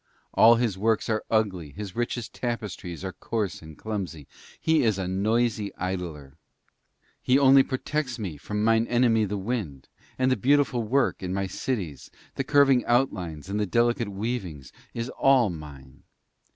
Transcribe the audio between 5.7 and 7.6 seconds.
idler. He